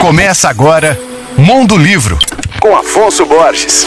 Começa 0.00 0.48
agora 0.48 0.98
Mundo 1.36 1.76
Livro, 1.76 2.18
com 2.58 2.74
Afonso 2.74 3.26
Borges. 3.26 3.86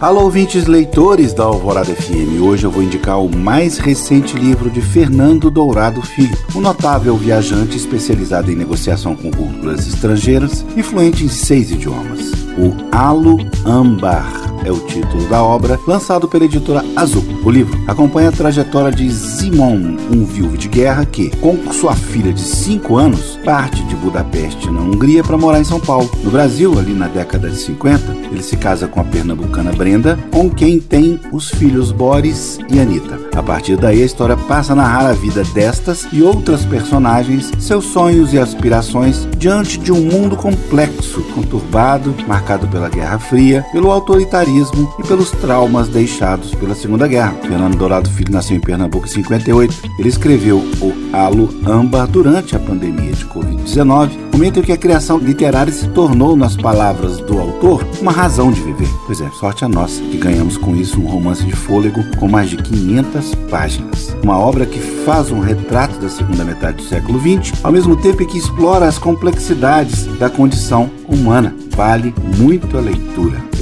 Alô, 0.00 0.22
ouvintes 0.22 0.66
leitores 0.66 1.34
da 1.34 1.42
Alvorada 1.42 1.92
FM. 1.92 2.40
Hoje 2.40 2.64
eu 2.64 2.70
vou 2.70 2.80
indicar 2.80 3.20
o 3.20 3.28
mais 3.28 3.78
recente 3.78 4.36
livro 4.36 4.70
de 4.70 4.80
Fernando 4.80 5.50
Dourado 5.50 6.00
Filho, 6.02 6.38
um 6.54 6.60
notável 6.60 7.16
viajante 7.16 7.76
especializado 7.76 8.48
em 8.48 8.54
negociação 8.54 9.16
com 9.16 9.28
culturas 9.32 9.88
estrangeiras, 9.88 10.64
influente 10.76 11.24
em 11.24 11.28
seis 11.28 11.72
idiomas. 11.72 12.30
O 12.56 12.76
Alu 12.92 13.38
Ambar 13.66 14.43
é 14.64 14.72
o 14.72 14.80
título 14.80 15.28
da 15.28 15.42
obra, 15.42 15.78
lançado 15.86 16.26
pela 16.26 16.44
editora 16.44 16.82
Azul. 16.96 17.24
O 17.44 17.50
livro 17.50 17.78
acompanha 17.86 18.30
a 18.30 18.32
trajetória 18.32 18.90
de 18.90 19.12
Simon, 19.12 19.96
um 20.10 20.24
viúvo 20.24 20.56
de 20.56 20.68
guerra 20.68 21.04
que, 21.04 21.30
com 21.36 21.72
sua 21.72 21.94
filha 21.94 22.32
de 22.32 22.40
5 22.40 22.96
anos, 22.96 23.38
parte 23.44 23.82
de 23.84 23.94
Budapeste, 23.96 24.70
na 24.70 24.80
Hungria, 24.80 25.22
para 25.22 25.36
morar 25.36 25.60
em 25.60 25.64
São 25.64 25.78
Paulo. 25.78 26.10
No 26.22 26.30
Brasil, 26.30 26.78
ali 26.78 26.94
na 26.94 27.06
década 27.06 27.50
de 27.50 27.56
50, 27.56 28.16
ele 28.32 28.42
se 28.42 28.56
casa 28.56 28.88
com 28.88 29.00
a 29.00 29.04
pernambucana 29.04 29.72
Brenda, 29.72 30.18
com 30.32 30.50
quem 30.50 30.80
tem 30.80 31.20
os 31.30 31.50
filhos 31.50 31.92
Boris 31.92 32.58
e 32.70 32.80
Anita. 32.80 33.20
A 33.36 33.42
partir 33.42 33.76
daí, 33.76 34.02
a 34.02 34.06
história 34.06 34.36
passa 34.36 34.72
a 34.72 34.76
narrar 34.76 35.06
a 35.06 35.12
vida 35.12 35.44
destas 35.52 36.06
e 36.12 36.22
outras 36.22 36.64
personagens, 36.64 37.50
seus 37.58 37.84
sonhos 37.86 38.32
e 38.32 38.38
aspirações 38.38 39.28
diante 39.36 39.78
de 39.78 39.92
um 39.92 40.00
mundo 40.00 40.36
complexo, 40.36 41.20
conturbado, 41.34 42.14
marcado 42.26 42.66
pela 42.68 42.88
Guerra 42.88 43.18
Fria, 43.18 43.64
pelo 43.72 43.90
autoritarismo 43.90 44.53
e 44.98 45.02
pelos 45.02 45.30
traumas 45.32 45.88
deixados 45.88 46.54
pela 46.54 46.74
Segunda 46.74 47.08
Guerra. 47.08 47.34
Fernando 47.42 47.76
Dourado 47.76 48.08
Filho 48.10 48.32
nasceu 48.32 48.56
em 48.56 48.60
Pernambuco 48.60 49.06
em 49.06 49.10
58. 49.10 49.90
Ele 49.98 50.08
escreveu 50.08 50.58
o 50.80 50.94
Alo 51.12 51.48
Âmbar 51.66 52.06
durante 52.06 52.54
a 52.54 52.58
pandemia 52.60 53.12
de 53.12 53.24
Covid-19, 53.26 54.10
momento 54.32 54.60
em 54.60 54.62
que 54.62 54.72
a 54.72 54.76
criação 54.76 55.18
literária 55.18 55.72
se 55.72 55.88
tornou, 55.88 56.36
nas 56.36 56.56
palavras 56.56 57.18
do 57.18 57.38
autor, 57.38 57.86
uma 58.00 58.12
razão 58.12 58.52
de 58.52 58.60
viver. 58.60 58.88
Pois 59.06 59.20
é, 59.20 59.28
sorte 59.30 59.64
a 59.64 59.68
nossa 59.68 60.00
que 60.02 60.16
ganhamos 60.16 60.56
com 60.56 60.76
isso 60.76 61.00
um 61.00 61.06
romance 61.06 61.44
de 61.44 61.54
fôlego 61.54 62.04
com 62.16 62.28
mais 62.28 62.50
de 62.50 62.56
500 62.56 63.34
páginas. 63.50 64.16
Uma 64.22 64.38
obra 64.38 64.66
que 64.66 64.78
faz 64.78 65.30
um 65.30 65.40
retrato 65.40 65.98
da 65.98 66.08
segunda 66.08 66.44
metade 66.44 66.76
do 66.76 66.82
século 66.82 67.20
XX, 67.20 67.58
ao 67.64 67.72
mesmo 67.72 67.96
tempo 67.96 68.24
que 68.26 68.38
explora 68.38 68.86
as 68.86 68.98
complexidades 68.98 70.06
da 70.18 70.30
condição 70.30 70.90
humana. 71.08 71.54
Vale 71.76 72.14
muito 72.36 72.76
a 72.76 72.80
leitura. 72.80 73.53